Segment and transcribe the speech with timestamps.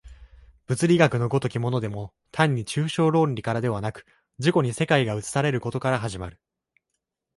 [0.65, 4.07] 物理学の如きものでも単に抽象論理からではなく、
[4.39, 6.39] 自己に世界が映されることから始まる。